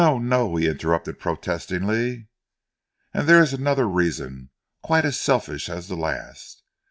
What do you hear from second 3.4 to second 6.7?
another reason quite as selfish as the last.